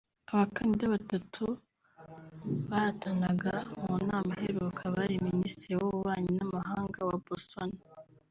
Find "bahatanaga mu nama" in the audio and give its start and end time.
2.69-4.29